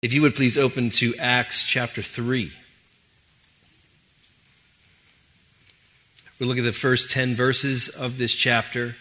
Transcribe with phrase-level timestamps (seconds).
[0.00, 2.52] If you would please open to Acts chapter 3.
[6.38, 8.94] We look at the first 10 verses of this chapter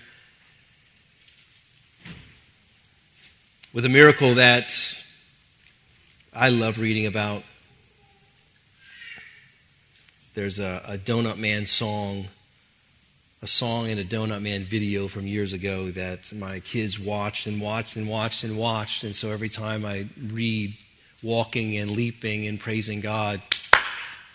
[3.75, 4.73] with a miracle that
[6.34, 7.43] I love reading about.
[10.34, 12.25] There's a, a Donut Man song,
[13.43, 17.61] a song in a Donut Man video from years ago that my kids watched and
[17.61, 19.04] watched and watched and watched.
[19.04, 20.73] And so every time I read
[21.23, 23.41] walking and leaping and praising God.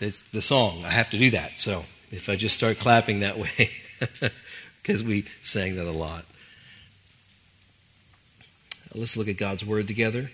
[0.00, 0.84] It's the song.
[0.84, 1.59] I have to do that.
[1.59, 3.70] So if I just start clapping that way,
[4.82, 6.24] because we sang that a lot.
[8.95, 10.30] Let's look at God's word together.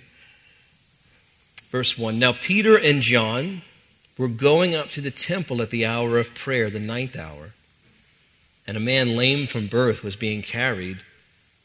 [1.70, 3.62] Verse 1 Now Peter and John
[4.17, 7.53] were going up to the temple at the hour of prayer, the ninth hour,
[8.67, 10.98] and a man lame from birth was being carried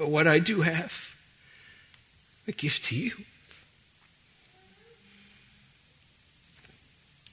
[0.00, 1.14] But what I do have,
[2.48, 3.12] I give to you.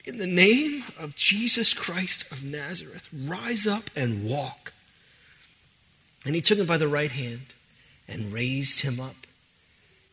[0.03, 4.73] In the name of Jesus Christ of Nazareth, rise up and walk.
[6.25, 7.53] And he took him by the right hand
[8.05, 9.15] and raised him up.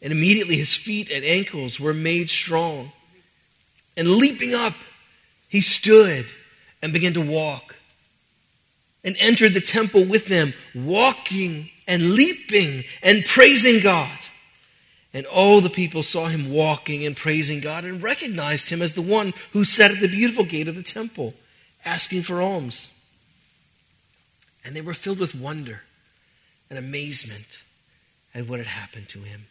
[0.00, 2.92] And immediately his feet and ankles were made strong.
[3.96, 4.74] And leaping up,
[5.48, 6.26] he stood
[6.80, 7.80] and began to walk
[9.04, 14.18] and entered the temple with them, walking and leaping and praising God.
[15.12, 19.02] And all the people saw him walking and praising God and recognized him as the
[19.02, 21.34] one who sat at the beautiful gate of the temple,
[21.84, 22.90] asking for alms.
[24.64, 25.82] And they were filled with wonder
[26.70, 27.62] and amazement
[28.34, 29.44] at what had happened to him.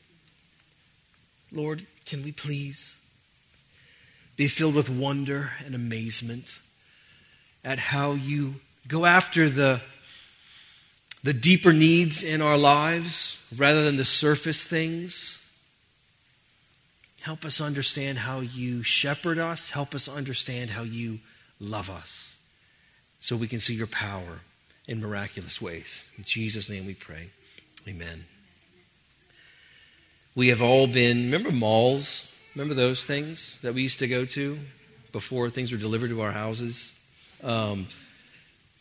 [1.52, 2.97] Lord, can we please
[4.35, 6.59] be filled with wonder and amazement
[7.64, 8.56] at how you
[8.88, 9.82] go after the
[11.24, 15.40] the deeper needs in our lives rather than the surface things.
[17.22, 19.72] Help us understand how you shepherd us.
[19.72, 21.20] Help us understand how you
[21.62, 22.36] love us
[23.20, 24.42] so we can see your power
[24.86, 26.04] in miraculous ways.
[26.18, 27.30] In Jesus' name we pray.
[27.88, 28.26] Amen.
[30.36, 32.30] We have all been, remember malls?
[32.54, 34.58] Remember those things that we used to go to
[35.14, 37.00] before things were delivered to our houses?
[37.42, 37.88] Um,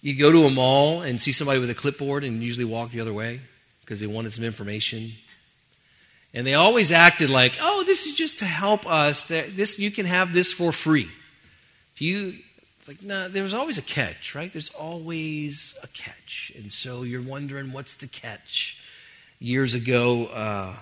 [0.03, 3.01] you go to a mall and see somebody with a clipboard and usually walk the
[3.01, 3.41] other way
[3.81, 5.13] because they wanted some information.
[6.35, 9.25] And they always acted like, oh, this is just to help us.
[9.25, 11.09] This, you can have this for free.
[11.95, 12.35] If you,
[12.89, 14.53] like, no, nah, there's always a catch, right?
[14.53, 16.53] There's always a catch.
[16.57, 18.83] And so you're wondering, what's the catch?
[19.39, 20.75] Years ago, uh,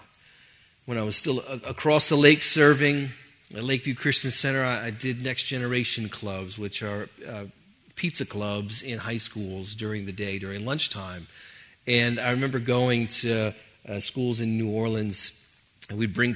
[0.87, 3.09] when I was still across the lake serving
[3.55, 7.45] at Lakeview Christian Center, I, I did Next Generation Clubs, which are uh,
[8.01, 11.27] pizza clubs in high schools during the day, during lunchtime.
[11.87, 13.53] And I remember going to
[13.87, 15.39] uh, schools in New Orleans,
[15.91, 16.35] and we'd bring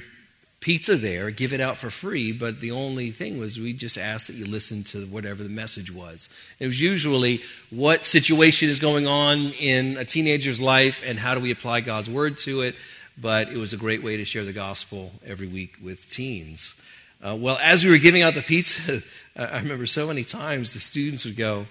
[0.59, 4.27] pizza there, give it out for free, but the only thing was we just asked
[4.27, 6.29] that you listen to whatever the message was.
[6.59, 11.39] It was usually what situation is going on in a teenager's life and how do
[11.39, 12.75] we apply God's word to it,
[13.17, 16.79] but it was a great way to share the gospel every week with teens.
[17.25, 19.01] Uh, well, as we were giving out the pizza,
[19.35, 21.65] I remember so many times the students would go,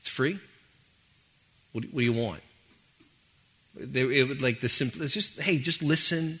[0.00, 0.38] It's free?
[1.72, 2.40] What, do you want?
[3.74, 6.40] They, it would like the simple, it's just, hey, just listen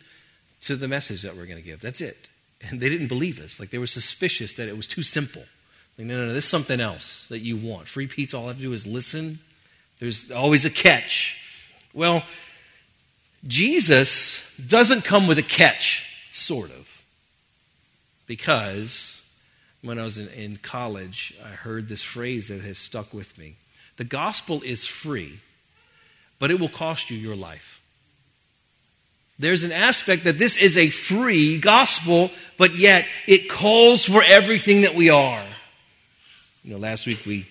[0.62, 1.80] to the message that we're going to give.
[1.80, 2.28] That's it.
[2.68, 3.58] And they didn't believe us.
[3.58, 5.42] Like they were suspicious that it was too simple.
[5.96, 7.88] Like, no, no, no, this is something else that you want.
[7.88, 9.38] Free pizza, all I have to do is listen.
[10.00, 11.38] There's always a catch.
[11.94, 12.24] Well,
[13.46, 16.86] Jesus doesn't come with a catch, sort of.
[18.26, 19.19] Because
[19.82, 23.56] when I was in, in college, I heard this phrase that has stuck with me.
[23.96, 25.40] The gospel is free,
[26.38, 27.80] but it will cost you your life.
[29.38, 34.82] There's an aspect that this is a free gospel, but yet it calls for everything
[34.82, 35.44] that we are.
[36.62, 37.46] You know, last week we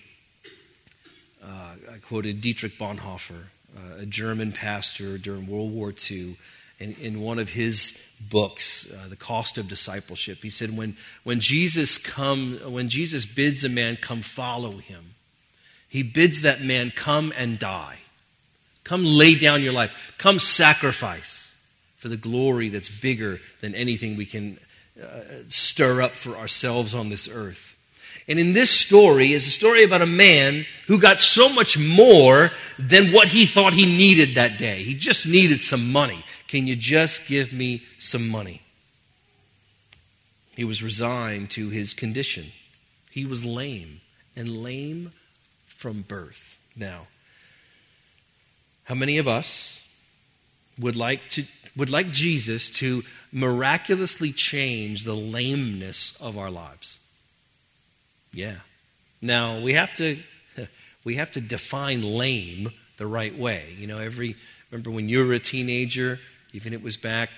[1.43, 3.45] uh, I quoted Dietrich Bonhoeffer,
[3.75, 6.37] uh, a German pastor during World War II,
[6.79, 10.39] in, in one of his books, uh, The Cost of Discipleship.
[10.41, 15.15] He said, when, when, Jesus come, when Jesus bids a man come follow him,
[15.87, 17.97] he bids that man come and die.
[18.83, 20.13] Come lay down your life.
[20.17, 21.53] Come sacrifice.
[21.99, 24.57] for the glory that's bigger than anything we can
[25.01, 27.75] uh, stir up for ourselves on this earth.
[28.29, 32.51] And in this story is a story about a man who got so much more
[32.77, 34.81] than what he thought he needed that day.
[34.83, 36.23] He just needed some money.
[36.49, 38.63] Can you just give me some money?
[40.57, 42.47] He was resigned to his condition.
[43.11, 44.01] He was lame,
[44.35, 45.11] and lame
[45.67, 46.57] from birth.
[46.75, 47.07] Now,
[48.85, 49.87] how many of us
[50.79, 51.45] would like to
[51.77, 56.97] would like Jesus to miraculously change the lameness of our lives?
[58.33, 58.55] Yeah.
[59.21, 60.17] Now, we have to
[61.03, 63.75] we have to define lame the right way.
[63.77, 64.35] You know, every
[64.71, 66.19] remember when you were a teenager,
[66.53, 67.29] even it was back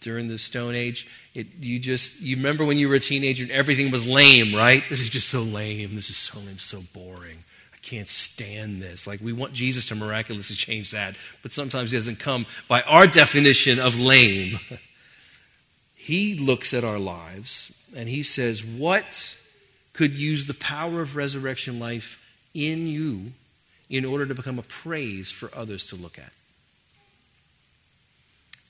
[0.00, 3.52] during the Stone Age, it, you just you remember when you were a teenager and
[3.52, 4.82] everything was lame, right?
[4.88, 5.94] This is just so lame.
[5.94, 7.38] This is so lame, so boring.
[7.72, 9.06] I can't stand this.
[9.06, 13.06] Like we want Jesus to miraculously change that, but sometimes he doesn't come by our
[13.06, 14.60] definition of lame.
[15.94, 19.36] he looks at our lives and he says, "What
[19.92, 22.22] could use the power of resurrection life
[22.52, 23.32] in you
[23.88, 26.32] in order to become a praise for others to look at?"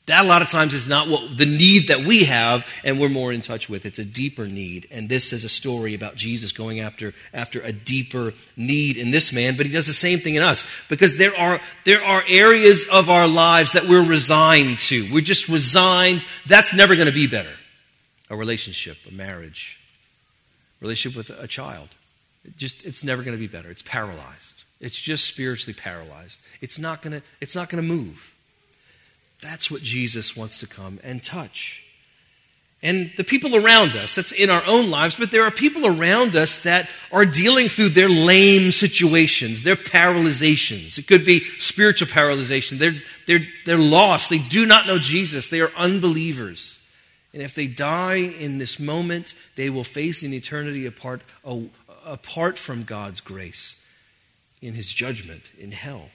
[0.07, 3.09] That a lot of times is not what the need that we have and we're
[3.09, 3.87] more in touch with.
[3.87, 4.89] It's a deeper need.
[4.91, 9.33] And this is a story about Jesus going after, after a deeper need in this
[9.33, 10.65] man, but he does the same thing in us.
[10.89, 15.13] Because there are, there are areas of our lives that we're resigned to.
[15.13, 16.25] We're just resigned.
[16.47, 17.55] That's never going to be better.
[18.31, 19.79] A relationship, a marriage,
[20.81, 21.89] relationship with a child.
[22.45, 23.71] It just it's never going to be better.
[23.71, 24.65] It's paralyzed.
[24.81, 26.41] It's just spiritually paralyzed.
[26.61, 28.35] It's not going to it's not going to move.
[29.41, 31.85] That's what Jesus wants to come and touch.
[32.83, 36.35] And the people around us, that's in our own lives, but there are people around
[36.35, 40.99] us that are dealing through their lame situations, their paralyzations.
[40.99, 42.79] It could be spiritual paralyzation.
[42.79, 42.95] They're,
[43.27, 44.31] they're, they're lost.
[44.31, 45.49] They do not know Jesus.
[45.49, 46.79] They are unbelievers.
[47.35, 51.21] And if they die in this moment, they will face an eternity apart,
[52.07, 53.81] apart from God's grace
[54.63, 56.09] in his judgment in hell.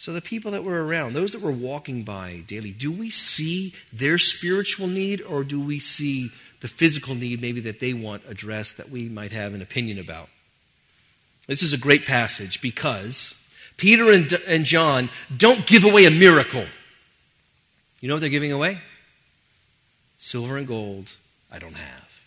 [0.00, 3.74] So, the people that were around, those that were walking by daily, do we see
[3.92, 6.30] their spiritual need or do we see
[6.62, 10.30] the physical need maybe that they want addressed that we might have an opinion about?
[11.48, 16.64] This is a great passage because Peter and, and John don't give away a miracle.
[18.00, 18.80] You know what they're giving away?
[20.16, 21.10] Silver and gold
[21.52, 22.22] I don't have.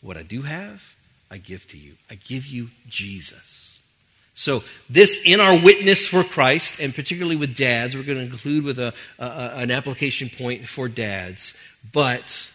[0.00, 0.96] What I do have,
[1.30, 1.96] I give to you.
[2.10, 3.77] I give you Jesus.
[4.38, 8.62] So, this in our witness for Christ, and particularly with dads, we're going to include
[8.62, 11.60] with a, a, an application point for dads.
[11.92, 12.52] But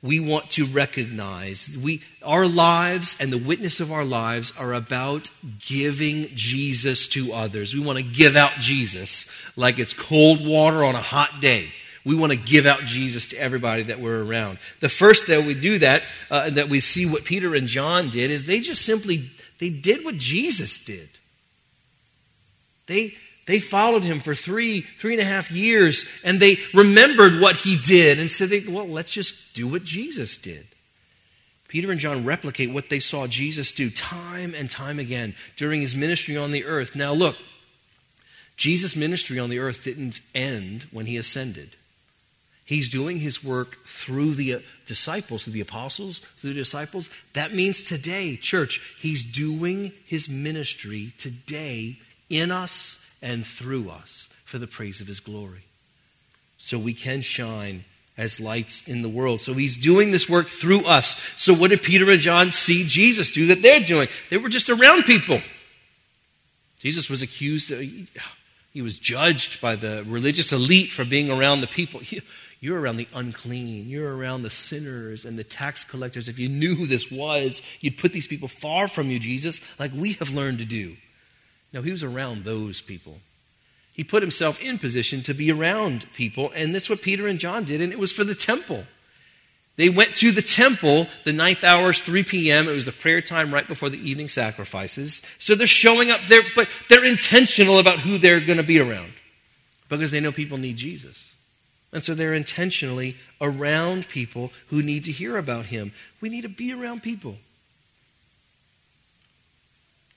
[0.00, 5.28] we want to recognize we, our lives and the witness of our lives are about
[5.66, 7.74] giving Jesus to others.
[7.74, 11.72] We want to give out Jesus like it's cold water on a hot day.
[12.04, 14.58] We want to give out Jesus to everybody that we're around.
[14.78, 18.30] The first that we do that, uh, that we see what Peter and John did,
[18.30, 21.08] is they just simply they did what Jesus did.
[22.86, 23.14] They,
[23.46, 27.76] they followed him for three, three and a half years, and they remembered what he
[27.76, 30.66] did and said, well, let's just do what Jesus did.
[31.68, 35.96] Peter and John replicate what they saw Jesus do time and time again during his
[35.96, 36.94] ministry on the earth.
[36.94, 37.36] Now, look,
[38.56, 41.76] Jesus' ministry on the earth didn't end when he ascended.
[42.64, 47.10] He's doing his work through the disciples, through the apostles, through the disciples.
[47.34, 54.58] That means today, church, he's doing his ministry today in us and through us for
[54.58, 55.64] the praise of his glory.
[56.58, 57.84] So we can shine
[58.16, 59.40] as lights in the world.
[59.40, 61.22] So he's doing this work through us.
[61.36, 64.08] So what did Peter and John see Jesus do that they're doing?
[64.30, 65.40] They were just around people.
[66.78, 67.76] Jesus was accused, uh,
[68.72, 72.00] he was judged by the religious elite for being around the people.
[72.60, 73.88] You're around the unclean.
[73.88, 76.28] You're around the sinners and the tax collectors.
[76.28, 79.92] If you knew who this was, you'd put these people far from you, Jesus, like
[79.94, 80.96] we have learned to do.
[81.82, 83.20] He was around those people.
[83.92, 87.64] He put himself in position to be around people, and that's what Peter and John
[87.64, 88.84] did, and it was for the temple.
[89.76, 92.68] They went to the temple, the ninth hours, 3 p.m.
[92.68, 95.22] It was the prayer time right before the evening sacrifices.
[95.38, 99.12] So they're showing up there, but they're intentional about who they're going to be around
[99.88, 101.34] because they know people need Jesus.
[101.92, 105.92] And so they're intentionally around people who need to hear about him.
[106.20, 107.36] We need to be around people.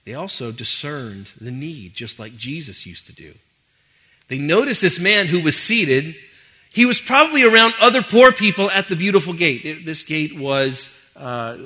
[0.05, 3.33] They also discerned the need, just like Jesus used to do.
[4.27, 6.15] They noticed this man who was seated.
[6.69, 9.65] He was probably around other poor people at the beautiful gate.
[9.65, 11.57] It, this gate was uh,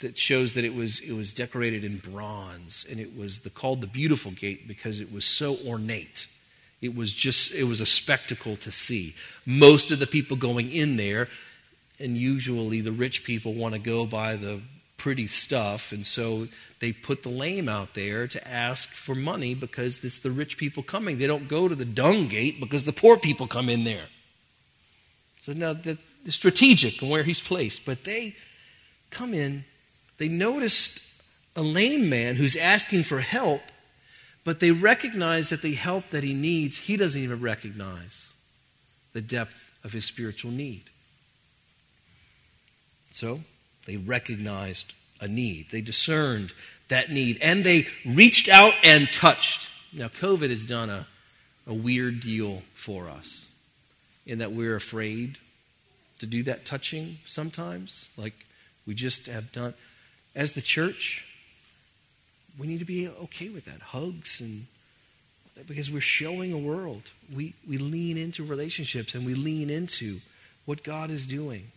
[0.00, 3.80] that shows that it was it was decorated in bronze, and it was the, called
[3.80, 6.28] the beautiful gate because it was so ornate.
[6.82, 9.14] It was just, it was a spectacle to see.
[9.44, 11.28] Most of the people going in there,
[11.98, 14.60] and usually the rich people want to go by the
[14.96, 16.48] pretty stuff, and so
[16.80, 20.82] they put the lame out there to ask for money because it's the rich people
[20.82, 21.18] coming.
[21.18, 24.06] They don't go to the dung gate because the poor people come in there.
[25.40, 28.34] So now the, the strategic and where he's placed, but they
[29.10, 29.64] come in.
[30.18, 31.02] They noticed
[31.54, 33.62] a lame man who's asking for help,
[34.44, 38.32] but they recognize that the help that he needs, he doesn't even recognize
[39.12, 40.84] the depth of his spiritual need.
[43.10, 43.40] So
[43.86, 45.66] they recognized a need.
[45.70, 46.52] They discerned
[46.88, 49.70] that need and they reached out and touched.
[49.92, 51.06] Now, COVID has done a,
[51.66, 53.48] a weird deal for us
[54.26, 55.38] in that we're afraid
[56.18, 58.10] to do that touching sometimes.
[58.16, 58.34] Like
[58.86, 59.74] we just have done.
[60.34, 61.26] As the church,
[62.58, 63.80] we need to be okay with that.
[63.80, 64.66] Hugs and
[65.66, 67.02] because we're showing a world.
[67.34, 70.18] We, we lean into relationships and we lean into
[70.66, 71.68] what God is doing.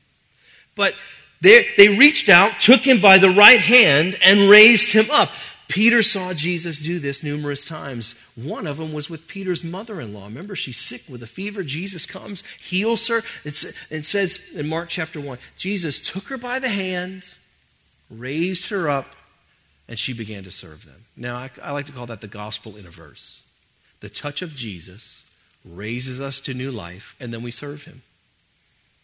[0.75, 0.95] But
[1.41, 5.29] they, they reached out, took him by the right hand, and raised him up.
[5.69, 8.15] Peter saw Jesus do this numerous times.
[8.35, 10.25] One of them was with Peter's mother in law.
[10.25, 11.61] Remember, she's sick with a fever.
[11.61, 13.21] Jesus comes, heals her.
[13.45, 17.35] It's, it says in Mark chapter 1 Jesus took her by the hand,
[18.09, 19.15] raised her up,
[19.87, 21.05] and she began to serve them.
[21.15, 23.43] Now, I, I like to call that the gospel in a verse.
[23.99, 25.23] The touch of Jesus
[25.63, 28.01] raises us to new life, and then we serve him.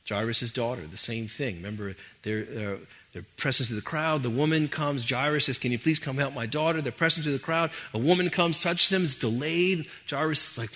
[0.07, 1.55] Jairus' daughter, the same thing.
[1.57, 2.77] Remember, they're,
[3.15, 4.23] they're pressing through the crowd.
[4.23, 5.09] The woman comes.
[5.09, 6.81] Jairus says, Can you please come help my daughter?
[6.81, 7.71] They're pressing through the crowd.
[7.93, 9.03] A woman comes, touches him.
[9.03, 9.87] It's delayed.
[10.09, 10.69] Jairus is like,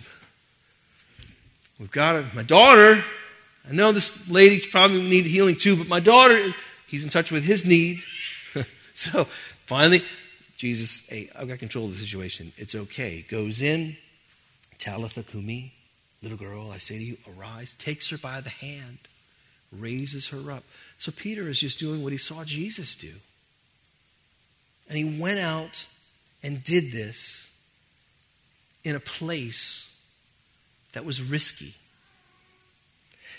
[1.79, 2.25] We've got it.
[2.33, 3.03] My daughter,
[3.69, 6.53] I know this lady probably need healing too, but my daughter,
[6.87, 7.99] he's in touch with his need.
[8.93, 9.25] so
[9.65, 10.03] finally,
[10.57, 12.51] Jesus, hey, I've got control of the situation.
[12.57, 13.21] It's okay.
[13.21, 13.95] Goes in,
[14.77, 15.73] Talitha Kumi,
[16.23, 18.97] little girl, I say to you, arise, takes her by the hand
[19.77, 20.63] raises her up.
[20.97, 23.13] So Peter is just doing what he saw Jesus do.
[24.87, 25.85] And he went out
[26.41, 27.49] and did this
[28.83, 29.93] in a place
[30.93, 31.73] that was risky.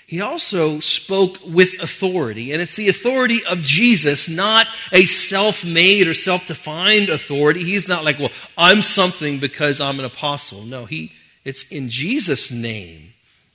[0.07, 6.09] He also spoke with authority, and it's the authority of Jesus, not a self made
[6.09, 7.63] or self defined authority.
[7.63, 10.63] He's not like, well, I'm something because I'm an apostle.
[10.63, 11.13] No, he,
[11.45, 13.10] it's in Jesus' name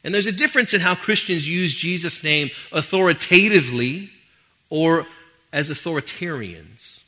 [0.06, 4.12] and there's a difference in how Christians use Jesus' name authoritatively
[4.70, 5.08] or
[5.52, 7.02] as authoritarians.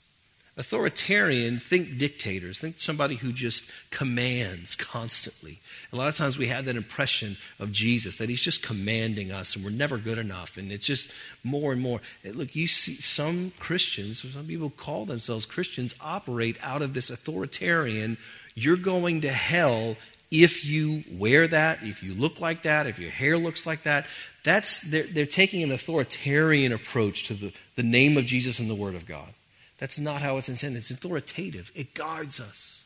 [0.57, 5.59] Authoritarian, think dictators, think somebody who just commands constantly.
[5.93, 9.55] A lot of times we have that impression of Jesus, that he's just commanding us
[9.55, 10.57] and we're never good enough.
[10.57, 11.13] And it's just
[11.43, 12.01] more and more.
[12.25, 18.17] Look, you see some Christians, some people call themselves Christians, operate out of this authoritarian,
[18.55, 19.97] you're going to hell
[20.29, 24.07] if you wear that, if you look like that, if your hair looks like that,
[24.43, 28.75] that's they're, they're taking an authoritarian approach to the, the name of Jesus and the
[28.75, 29.29] Word of God.
[29.77, 30.79] That's not how it's intended.
[30.79, 31.71] It's authoritative.
[31.75, 32.85] It guards us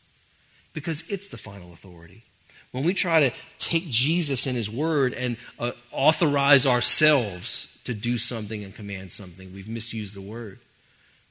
[0.72, 2.22] because it's the final authority.
[2.70, 8.18] When we try to take Jesus and His Word and uh, authorize ourselves to do
[8.18, 10.58] something and command something, we've misused the Word.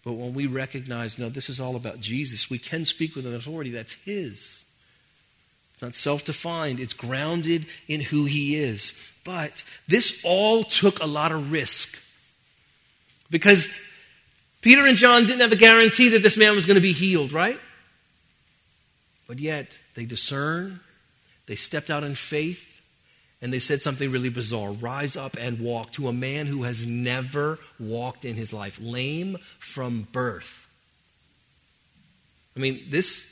[0.04, 3.36] But when we recognize, no, this is all about Jesus, we can speak with an
[3.36, 4.66] authority that's His
[5.82, 8.94] not self defined, it's grounded in who he is.
[9.24, 12.02] But this all took a lot of risk.
[13.30, 13.68] Because
[14.62, 17.32] Peter and John didn't have a guarantee that this man was going to be healed,
[17.32, 17.60] right?
[19.28, 20.80] But yet, they discerned,
[21.46, 22.82] they stepped out in faith,
[23.42, 26.86] and they said something really bizarre rise up and walk to a man who has
[26.86, 30.68] never walked in his life, lame from birth.
[32.56, 33.31] I mean, this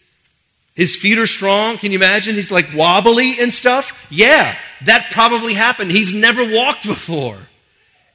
[0.79, 1.77] his feet are strong.
[1.77, 2.36] Can you imagine?
[2.36, 4.07] He's like wobbly and stuff.
[4.09, 5.91] Yeah, that probably happened.
[5.91, 7.38] He's never walked before.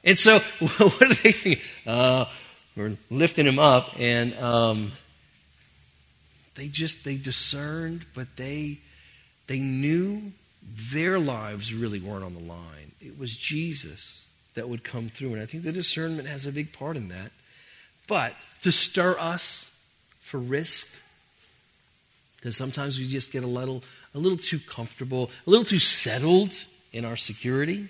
[0.03, 0.39] And so,
[0.79, 1.61] what do they think?
[1.87, 2.25] Uh,
[2.75, 4.93] we're lifting him up, and um,
[6.55, 8.79] they just they discerned, but they
[9.47, 10.33] they knew
[10.91, 12.93] their lives really weren't on the line.
[13.03, 16.73] It was Jesus that would come through, and I think the discernment has a big
[16.73, 17.31] part in that.
[18.09, 19.71] But to stir us
[20.23, 20.99] for risk
[22.45, 23.83] because sometimes we just get a little,
[24.15, 27.89] a little too comfortable, a little too settled in our security.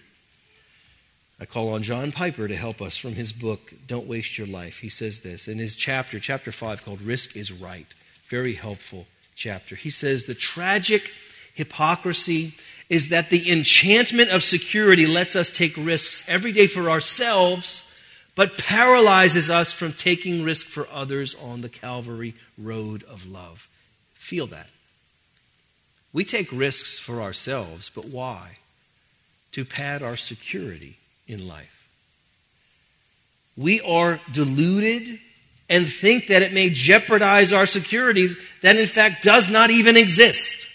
[1.40, 4.78] I call on John Piper to help us from his book, Don't Waste Your Life.
[4.78, 7.88] He says this in his chapter, chapter 5, called Risk is Right.
[8.28, 9.74] Very helpful chapter.
[9.74, 11.10] He says, The tragic
[11.54, 12.54] hypocrisy
[12.88, 17.92] is that the enchantment of security lets us take risks every day for ourselves,
[18.36, 23.68] but paralyzes us from taking risk for others on the Calvary road of love.
[24.24, 24.70] Feel that.
[26.14, 28.56] We take risks for ourselves, but why?
[29.52, 30.96] To pad our security
[31.28, 31.86] in life.
[33.54, 35.18] We are deluded
[35.68, 40.68] and think that it may jeopardize our security that in fact does not even exist.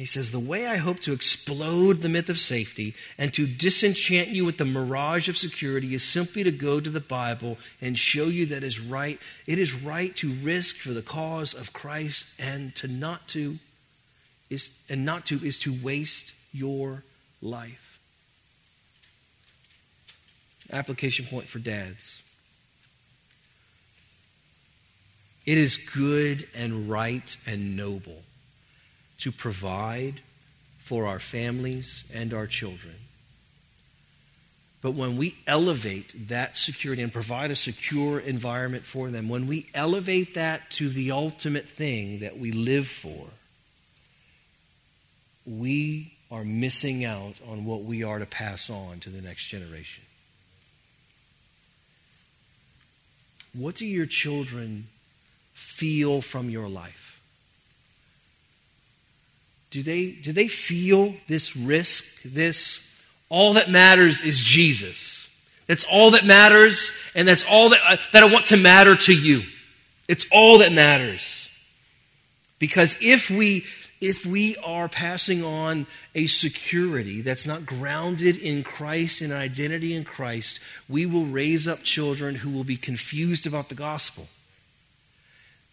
[0.00, 4.28] He says, The way I hope to explode the myth of safety and to disenchant
[4.28, 8.24] you with the mirage of security is simply to go to the Bible and show
[8.24, 9.20] you that is right.
[9.46, 13.58] It is right to risk for the cause of Christ and to not to
[14.48, 17.04] is and not to is to waste your
[17.42, 18.00] life.
[20.72, 22.22] Application point for dads.
[25.44, 28.22] It is good and right and noble
[29.20, 30.20] to provide
[30.78, 32.94] for our families and our children.
[34.82, 39.68] But when we elevate that security and provide a secure environment for them, when we
[39.74, 43.26] elevate that to the ultimate thing that we live for,
[45.46, 50.04] we are missing out on what we are to pass on to the next generation.
[53.52, 54.86] What do your children
[55.54, 57.09] feel from your life?
[59.70, 62.86] Do they, do they feel this risk, this
[63.28, 65.28] all that matters is Jesus?
[65.66, 69.14] That's all that matters, and that's all that I, that I want to matter to
[69.14, 69.42] you.
[70.08, 71.48] It's all that matters.
[72.58, 73.64] Because if we
[74.00, 80.04] if we are passing on a security that's not grounded in Christ and identity in
[80.04, 80.58] Christ,
[80.88, 84.26] we will raise up children who will be confused about the gospel.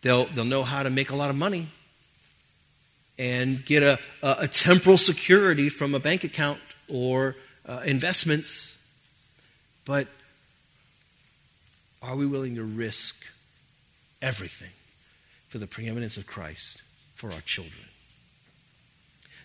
[0.02, 1.68] They'll, they'll know how to make a lot of money
[3.18, 8.78] and get a, a, temporal security from a bank account or uh, investments.
[9.86, 10.08] But
[12.02, 13.16] are we willing to risk
[14.22, 14.72] everything
[15.50, 16.82] for the preeminence of Christ
[17.16, 17.86] for our children?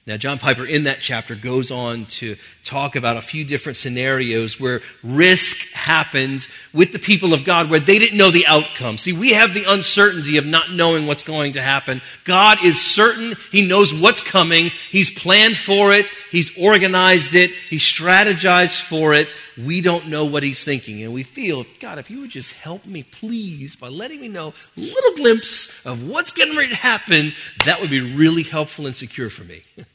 [0.04, 4.58] Now, John Piper in that chapter goes on to talk about a few different scenarios
[4.58, 8.98] where risk happened with the people of God where they didn't know the outcome.
[8.98, 12.00] See, we have the uncertainty of not knowing what's going to happen.
[12.24, 13.36] God is certain.
[13.52, 14.72] He knows what's coming.
[14.90, 16.06] He's planned for it.
[16.32, 17.52] He's organized it.
[17.52, 19.28] He strategized for it.
[19.56, 21.04] We don't know what He's thinking.
[21.04, 24.52] And we feel, God, if you would just help me, please, by letting me know
[24.76, 27.32] a little glimpse of what's getting ready to happen,
[27.66, 29.62] that would be really helpful and secure for me.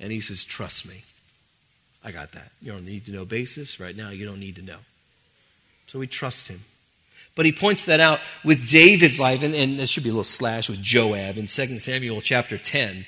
[0.00, 1.02] And he says, Trust me.
[2.02, 2.50] I got that.
[2.62, 3.78] You don't need to know basis.
[3.78, 4.78] Right now, you don't need to know.
[5.86, 6.60] So we trust him.
[7.36, 10.24] But he points that out with David's life, and, and there should be a little
[10.24, 13.04] slash with Joab in 2 Samuel chapter 10.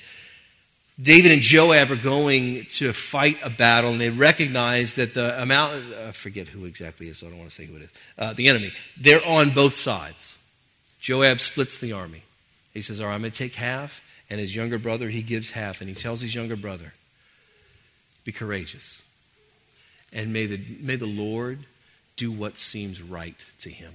[1.01, 5.83] David and Joab are going to fight a battle, and they recognize that the amount,
[6.07, 8.33] I forget who exactly is, so I don't want to say who it is, uh,
[8.33, 10.37] the enemy, they're on both sides.
[10.99, 12.23] Joab splits the army.
[12.73, 15.51] He says, All right, I'm going to take half, and his younger brother, he gives
[15.51, 15.81] half.
[15.81, 16.93] And he tells his younger brother,
[18.23, 19.01] Be courageous.
[20.11, 21.59] And may the, may the Lord
[22.15, 23.93] do what seems right to him.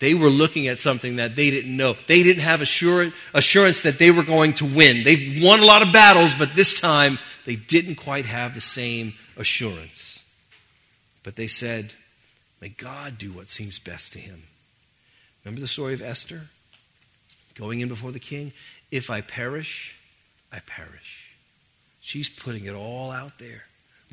[0.00, 1.96] They were looking at something that they didn't know.
[2.06, 5.02] They didn't have assurance, assurance that they were going to win.
[5.02, 9.14] They've won a lot of battles, but this time they didn't quite have the same
[9.36, 10.22] assurance.
[11.24, 11.94] But they said,
[12.60, 14.44] May God do what seems best to him.
[15.44, 16.42] Remember the story of Esther?
[17.54, 18.52] Going in before the king?
[18.90, 19.96] If I perish,
[20.52, 21.28] I perish.
[22.00, 23.64] She's putting it all out there,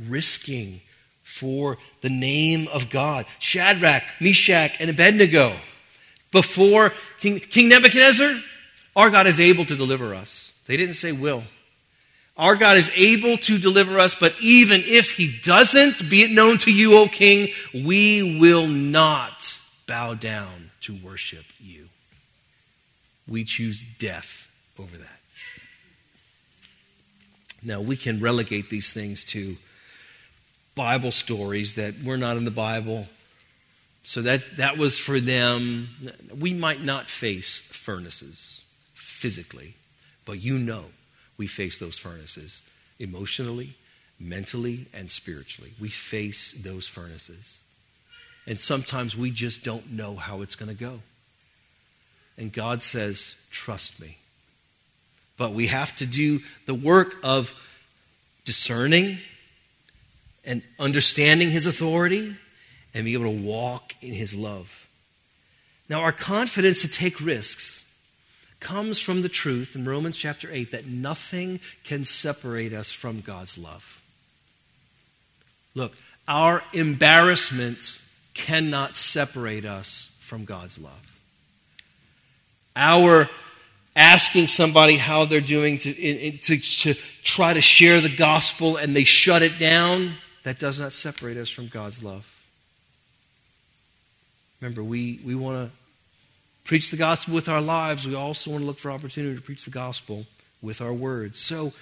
[0.07, 0.81] risking
[1.23, 3.25] for the name of God.
[3.39, 5.55] Shadrach, Meshach, and Abednego.
[6.31, 8.33] Before King, King Nebuchadnezzar,
[8.95, 10.51] our God is able to deliver us.
[10.67, 11.43] They didn't say will.
[12.37, 16.57] Our God is able to deliver us, but even if He doesn't, be it known
[16.59, 19.57] to you, O King, we will not
[19.87, 21.87] bow down to worship you.
[23.25, 25.19] We choose death over that.
[27.63, 29.57] Now, we can relegate these things to
[30.75, 33.07] Bible stories that were not in the Bible.
[34.03, 35.89] So that, that was for them.
[36.37, 38.61] We might not face furnaces
[38.93, 39.75] physically,
[40.25, 40.85] but you know
[41.37, 42.61] we face those furnaces
[42.99, 43.75] emotionally,
[44.19, 45.73] mentally, and spiritually.
[45.79, 47.59] We face those furnaces.
[48.45, 50.99] And sometimes we just don't know how it's going to go.
[52.37, 54.17] And God says, Trust me.
[55.37, 57.53] But we have to do the work of
[58.45, 59.19] discerning
[60.45, 62.35] and understanding his authority
[62.93, 64.87] and be able to walk in his love.
[65.89, 67.83] Now, our confidence to take risks
[68.59, 73.57] comes from the truth in Romans chapter 8 that nothing can separate us from God's
[73.57, 74.01] love.
[75.75, 75.93] Look,
[76.27, 78.01] our embarrassment
[78.33, 81.19] cannot separate us from God's love.
[82.75, 83.29] Our
[83.95, 88.77] asking somebody how they're doing to, in, in, to, to try to share the gospel
[88.77, 92.31] and they shut it down, that does not separate us from God's love.
[94.59, 95.75] Remember, we, we want to
[96.63, 98.07] preach the gospel with our lives.
[98.07, 100.25] We also want to look for opportunity to preach the gospel
[100.61, 101.39] with our words.
[101.39, 101.73] So,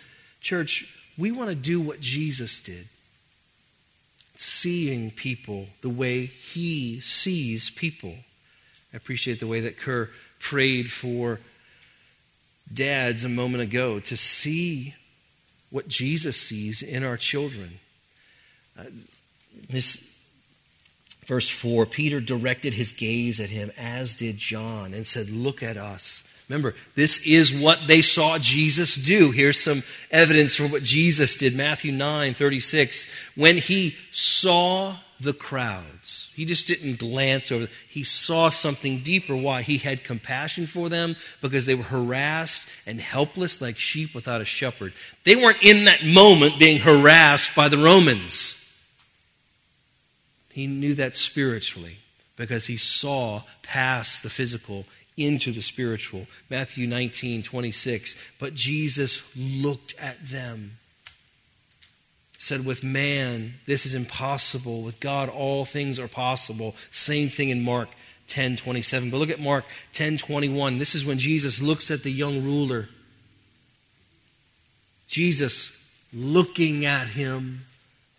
[0.41, 2.87] church, we want to do what Jesus did
[4.35, 8.15] seeing people the way he sees people.
[8.93, 11.39] I appreciate the way that Kerr prayed for
[12.71, 14.95] dads a moment ago to see
[15.69, 17.79] what Jesus sees in our children.
[18.77, 18.83] Uh,
[19.69, 20.09] this
[21.25, 25.77] verse 4 Peter directed his gaze at him, as did John, and said, Look at
[25.77, 26.23] us.
[26.49, 29.31] Remember, this is what they saw Jesus do.
[29.31, 31.55] Here's some evidence for what Jesus did.
[31.55, 33.07] Matthew 9 36.
[33.35, 37.67] When he saw the crowds, he just didn't glance over.
[37.87, 39.35] He saw something deeper.
[39.35, 39.61] Why?
[39.61, 44.45] He had compassion for them because they were harassed and helpless like sheep without a
[44.45, 44.93] shepherd.
[45.23, 48.59] They weren't in that moment being harassed by the Romans.
[50.51, 51.97] He knew that spiritually
[52.35, 54.85] because he saw past the physical
[55.17, 56.27] into the spiritual.
[56.49, 58.15] Matthew 19, 26.
[58.39, 60.77] But Jesus looked at them.
[62.43, 64.81] Said, with man, this is impossible.
[64.81, 66.75] With God, all things are possible.
[66.91, 67.87] Same thing in Mark
[68.27, 69.09] 10, 27.
[69.09, 70.77] But look at Mark 10, 21.
[70.77, 72.89] This is when Jesus looks at the young ruler.
[75.07, 75.81] Jesus,
[76.13, 77.63] looking at him,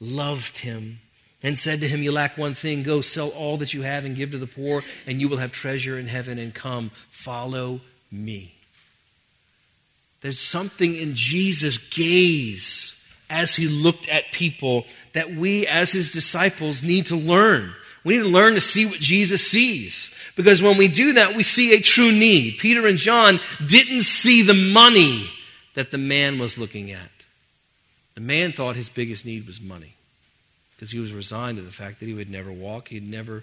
[0.00, 1.00] loved him
[1.42, 2.82] and said to him, You lack one thing.
[2.82, 5.52] Go sell all that you have and give to the poor, and you will have
[5.52, 6.38] treasure in heaven.
[6.38, 8.54] And come, follow me.
[10.22, 13.03] There's something in Jesus' gaze
[13.34, 17.72] as he looked at people that we, as his disciples, need to learn.
[18.04, 20.14] We need to learn to see what Jesus sees.
[20.36, 22.58] Because when we do that, we see a true need.
[22.58, 25.30] Peter and John didn't see the money
[25.74, 27.10] that the man was looking at.
[28.14, 29.94] The man thought his biggest need was money
[30.76, 33.42] because he was resigned to the fact that he would never walk, he'd never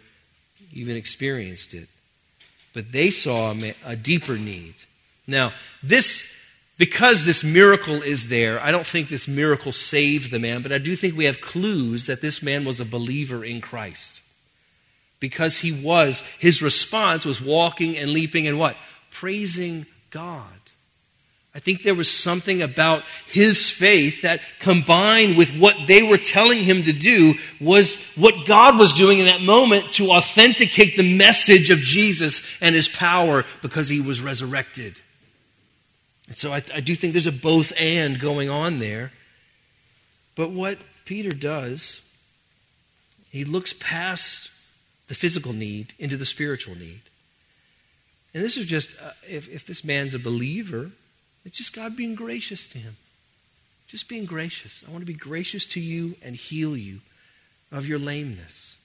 [0.71, 1.89] even experienced it.
[2.73, 4.75] But they saw a, a deeper need.
[5.27, 5.51] Now,
[5.83, 6.40] this
[6.81, 10.79] because this miracle is there, I don't think this miracle saved the man, but I
[10.79, 14.19] do think we have clues that this man was a believer in Christ.
[15.19, 18.75] Because he was, his response was walking and leaping and what?
[19.11, 20.47] Praising God.
[21.53, 26.63] I think there was something about his faith that combined with what they were telling
[26.63, 31.69] him to do was what God was doing in that moment to authenticate the message
[31.69, 34.99] of Jesus and his power because he was resurrected.
[36.31, 39.11] And so I, I do think there's a both and going on there.
[40.33, 42.09] But what Peter does,
[43.29, 44.49] he looks past
[45.09, 47.01] the physical need into the spiritual need.
[48.33, 50.91] And this is just, uh, if, if this man's a believer,
[51.43, 52.95] it's just God being gracious to him.
[53.87, 54.85] Just being gracious.
[54.87, 57.01] I want to be gracious to you and heal you
[57.73, 58.77] of your lameness.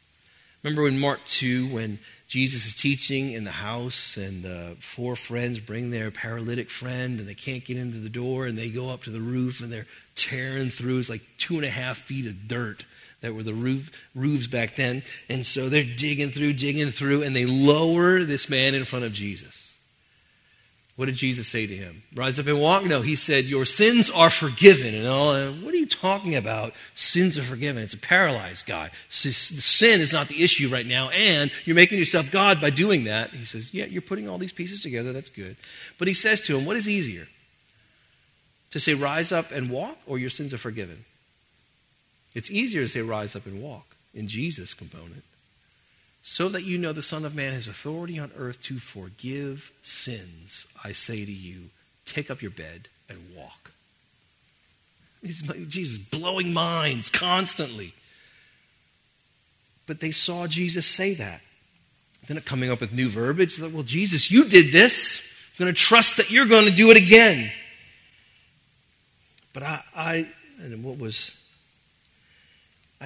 [0.65, 5.61] Remember in Mark 2 when Jesus is teaching in the house and the four friends
[5.61, 9.05] bring their paralytic friend and they can't get into the door and they go up
[9.05, 9.87] to the roof and they're
[10.17, 10.99] tearing through.
[10.99, 12.85] It's like two and a half feet of dirt
[13.21, 15.03] that were the roof, roofs back then.
[15.29, 19.13] And so they're digging through, digging through, and they lower this man in front of
[19.13, 19.76] Jesus.
[20.97, 22.03] What did Jesus say to him?
[22.15, 22.85] Rise up and walk?
[22.87, 24.95] No, he said, Your sins are forgiven.
[24.95, 26.73] And all, uh, what are you talking about?
[26.95, 27.83] Sins are forgiven.
[27.83, 28.91] It's a paralyzed guy.
[29.11, 33.31] Sin is not the issue right now, and you're making yourself God by doing that.
[33.31, 35.13] He says, Yeah, you're putting all these pieces together.
[35.13, 35.57] That's good.
[35.99, 37.29] But he says to him, What is easier?
[38.71, 41.05] To say, Rise up and walk, or your sins are forgiven?
[42.35, 45.25] It's easier to say, Rise up and walk in Jesus' component
[46.29, 50.67] so that you know the Son of Man has authority on earth to forgive sins,
[50.83, 51.71] I say to you,
[52.05, 53.71] take up your bed and walk.
[55.25, 57.95] Jesus blowing minds constantly.
[59.87, 61.43] But they saw Jesus say that.
[62.27, 65.33] Then coming up with new verbiage, like, well, Jesus, you did this.
[65.53, 67.53] I'm going to trust that you're going to do it again.
[69.53, 70.27] But I, I
[70.61, 71.41] and what was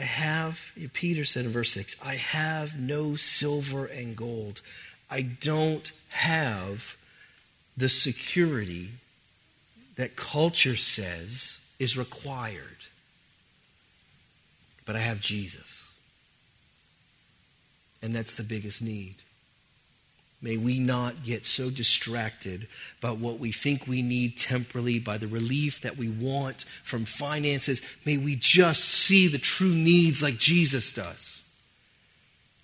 [0.01, 4.63] I have, Peter said in verse 6, I have no silver and gold.
[5.11, 6.97] I don't have
[7.77, 8.93] the security
[9.97, 12.87] that culture says is required.
[14.87, 15.93] But I have Jesus.
[18.01, 19.17] And that's the biggest need.
[20.43, 22.67] May we not get so distracted
[23.01, 27.83] by what we think we need temporally, by the relief that we want from finances.
[28.07, 31.45] May we just see the true needs like Jesus does.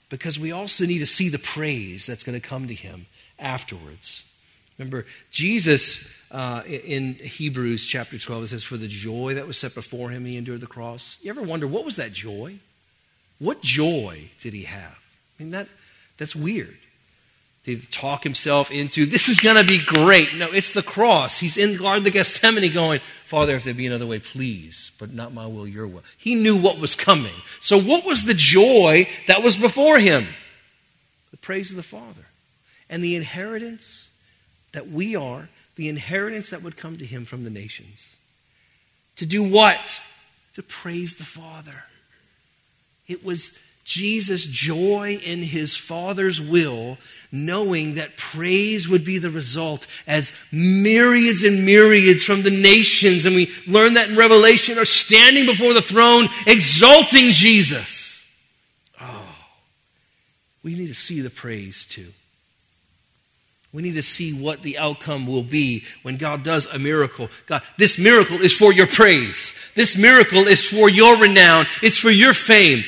[0.09, 3.07] Because we also need to see the praise that's going to come to him
[3.39, 4.25] afterwards.
[4.79, 9.75] Remember, Jesus uh, in Hebrews chapter 12, it says, For the joy that was set
[9.75, 11.19] before him, he endured the cross.
[11.23, 12.59] You ever wonder, what was that joy?
[13.39, 14.99] What joy did he have?
[15.39, 15.69] I mean, that,
[16.17, 16.77] that's weird.
[17.66, 20.37] He talk himself into, this is going to be great?
[20.37, 21.40] No, it's the cross.
[21.40, 25.12] He's in the Garden of Gethsemane going, Father, if there be another way, please, but
[25.12, 26.05] not my will, your will.
[26.16, 27.35] He knew what was coming.
[27.61, 30.29] So, what was the joy that was before him?
[31.33, 32.26] The praise of the Father
[32.88, 34.11] and the inheritance
[34.70, 38.14] that we are, the inheritance that would come to him from the nations.
[39.16, 40.00] To do what?
[40.55, 41.83] To praise the Father.
[43.09, 46.98] It was Jesus' joy in his Father's will,
[47.44, 53.37] knowing that praise would be the result as myriads and myriads from the nations, and
[53.37, 58.27] we learn that in Revelation, are standing before the throne exalting Jesus.
[59.01, 59.37] Oh,
[60.62, 62.09] we need to see the praise too.
[63.72, 67.29] We need to see what the outcome will be when God does a miracle.
[67.44, 69.53] God, this miracle is for your praise.
[69.75, 71.66] This miracle is for your renown.
[71.83, 72.85] It's for your fame.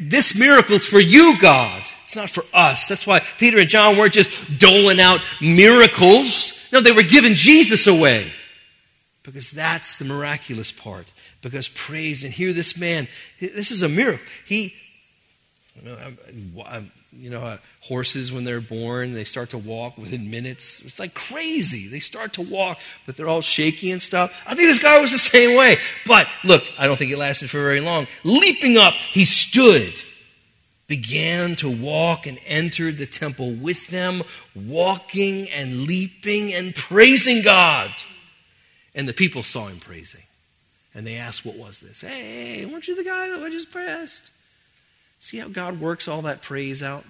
[0.00, 1.85] This miracle is for you, God.
[2.06, 2.86] It's not for us.
[2.86, 6.68] That's why Peter and John weren't just doling out miracles.
[6.72, 8.30] No, they were giving Jesus away.
[9.24, 11.06] Because that's the miraculous part.
[11.42, 13.08] Because praise and hear this man.
[13.40, 14.24] This is a miracle.
[14.46, 14.72] He,
[17.18, 20.82] you know, uh, horses when they're born, they start to walk within minutes.
[20.82, 21.88] It's like crazy.
[21.88, 24.44] They start to walk, but they're all shaky and stuff.
[24.46, 25.78] I think this guy was the same way.
[26.06, 28.06] But look, I don't think it lasted for very long.
[28.22, 29.92] Leaping up, he stood,
[30.86, 34.22] began to walk, and entered the temple with them,
[34.54, 37.90] walking and leaping and praising God.
[38.94, 40.22] And the people saw him praising.
[40.94, 42.00] And they asked, What was this?
[42.00, 44.30] Hey, weren't you the guy that I just praised?
[45.18, 47.04] See how God works all that praise out?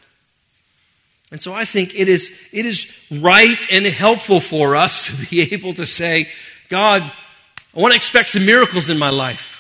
[1.31, 5.43] And so I think it is, it is right and helpful for us to be
[5.53, 6.29] able to say,
[6.69, 7.03] God,
[7.77, 9.56] I want to expect some miracles in my life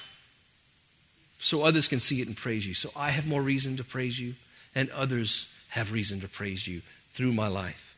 [1.38, 2.75] so others can see it and praise you.
[2.75, 4.35] So I have more reason to praise you,
[4.75, 7.96] and others have reason to praise you through my life.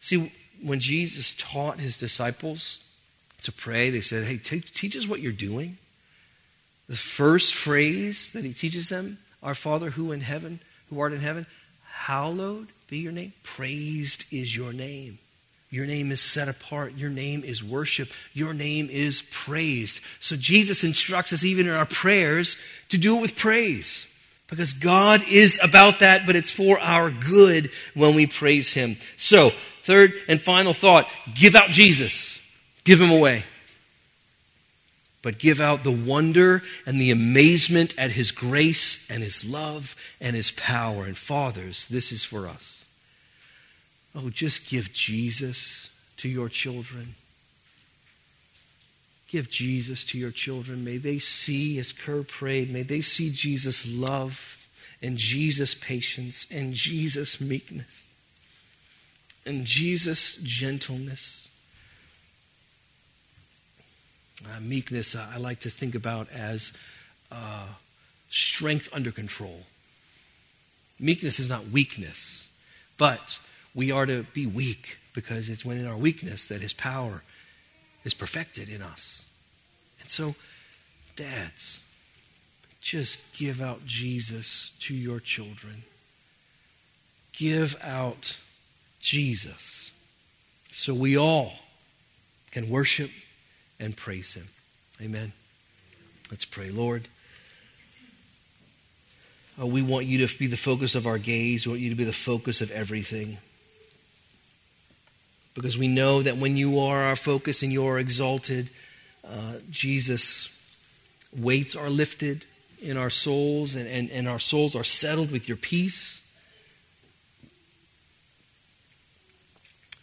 [0.00, 0.32] See,
[0.62, 2.84] when Jesus taught his disciples
[3.42, 5.78] to pray, they said, Hey, t- teach us what you're doing.
[6.88, 11.20] The first phrase that he teaches them our Father who in heaven, who art in
[11.20, 11.46] heaven,
[11.84, 13.32] hallowed be your name.
[13.42, 15.18] Praised is your name.
[15.70, 16.94] Your name is set apart.
[16.96, 18.10] Your name is worship.
[18.32, 20.02] Your name is praised.
[20.20, 22.56] So Jesus instructs us, even in our prayers,
[22.88, 24.06] to do it with praise.
[24.48, 28.96] Because God is about that, but it's for our good when we praise Him.
[29.16, 29.50] So,
[29.82, 31.06] third and final thought
[31.36, 32.44] give out Jesus,
[32.82, 33.44] give Him away
[35.22, 40.34] but give out the wonder and the amazement at His grace and His love and
[40.34, 41.04] His power.
[41.04, 42.79] And fathers, this is for us.
[44.14, 47.14] Oh, just give Jesus to your children.
[49.28, 50.84] Give Jesus to your children.
[50.84, 54.58] May they see, as Kerr prayed, may they see Jesus' love
[55.00, 58.12] and Jesus' patience and Jesus' meekness
[59.46, 61.40] and Jesus' gentleness
[64.46, 66.72] uh, meekness, uh, I like to think about as
[67.30, 67.66] uh,
[68.30, 69.60] strength under control.
[70.98, 72.48] Meekness is not weakness,
[72.98, 73.38] but
[73.74, 77.22] we are to be weak because it's when in our weakness that His power
[78.04, 79.24] is perfected in us.
[80.00, 80.34] And so,
[81.16, 81.84] dads,
[82.80, 85.84] just give out Jesus to your children.
[87.32, 88.38] Give out
[89.00, 89.90] Jesus
[90.70, 91.52] so we all
[92.50, 93.10] can worship
[93.78, 94.48] and praise Him.
[95.00, 95.32] Amen.
[96.30, 96.70] Let's pray.
[96.70, 97.08] Lord,
[99.58, 101.66] oh, we want you to be the focus of our gaze.
[101.66, 103.38] We want you to be the focus of everything.
[105.54, 108.70] Because we know that when you are our focus and you are exalted,
[109.26, 110.56] uh, Jesus,
[111.36, 112.44] weights are lifted
[112.80, 116.22] in our souls and, and, and our souls are settled with your peace.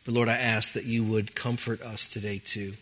[0.06, 2.74] But Lord, I ask that you would comfort us today too.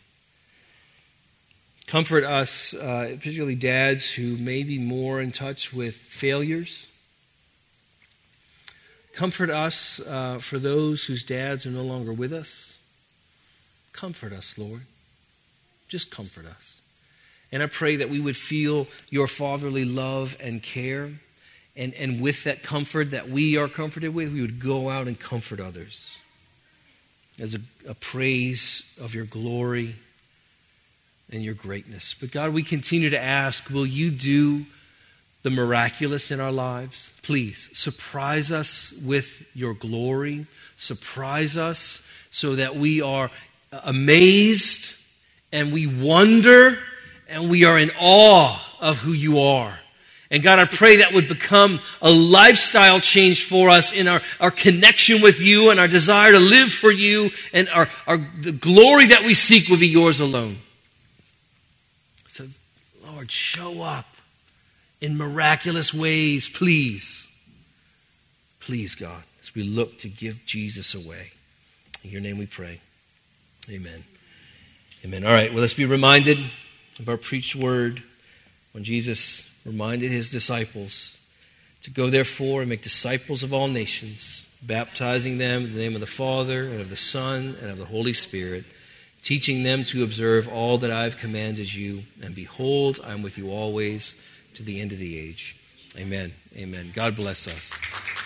[1.87, 6.87] Comfort us, uh, particularly dads who may be more in touch with failures.
[9.15, 12.77] Comfort us uh, for those whose dads are no longer with us.
[13.93, 14.81] Comfort us, Lord.
[15.87, 16.81] Just comfort us.
[17.49, 21.11] And I pray that we would feel your fatherly love and care.
[21.77, 25.17] And, and with that comfort that we are comforted with, we would go out and
[25.17, 26.17] comfort others
[27.39, 29.95] as a, a praise of your glory
[31.31, 32.15] and your greatness.
[32.19, 34.65] But God, we continue to ask, will you do
[35.45, 37.13] the miraculous in our lives?
[37.21, 40.47] Please surprise us with your glory.
[40.75, 43.29] Surprise us so that we are
[43.83, 44.99] amazed
[45.53, 46.79] and we wonder
[47.29, 49.79] and we are in awe of who you are.
[50.31, 54.49] And God, I pray that would become a lifestyle change for us in our, our
[54.49, 59.05] connection with you and our desire to live for you and our, our, the glory
[59.09, 60.57] that we seek will be yours alone.
[62.29, 62.47] So,
[63.05, 64.07] Lord, show up
[65.01, 67.27] in miraculous ways, please.
[68.59, 71.31] Please, God, as we look to give Jesus away.
[72.03, 72.81] In your name we pray.
[73.69, 74.03] Amen.
[75.03, 75.25] Amen.
[75.25, 76.39] All right, well, let's be reminded
[76.99, 78.01] of our preached word
[78.71, 81.17] when Jesus reminded his disciples
[81.81, 86.01] to go, therefore, and make disciples of all nations, baptizing them in the name of
[86.01, 88.63] the Father, and of the Son, and of the Holy Spirit,
[89.21, 92.03] teaching them to observe all that I have commanded you.
[92.23, 94.19] And behold, I am with you always
[94.55, 95.55] to the end of the age.
[95.97, 96.33] Amen.
[96.57, 96.91] Amen.
[96.93, 98.24] God bless us.